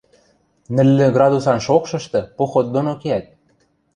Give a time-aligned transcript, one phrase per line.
[0.75, 3.25] нӹллӹ градусан шокшышты поход доно кеӓт.